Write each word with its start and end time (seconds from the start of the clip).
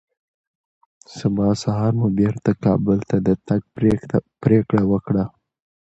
سبا 1.17 1.47
سهار 1.63 1.91
مو 1.99 2.07
بېرته 2.19 2.49
کابل 2.63 2.99
ته 3.09 3.17
د 3.27 3.29
تګ 3.47 3.61
پرېکړه 4.43 4.81
وکړه 4.91 5.23